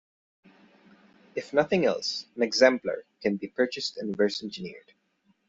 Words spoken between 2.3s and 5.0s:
an exemplar can be purchased and reverse engineered.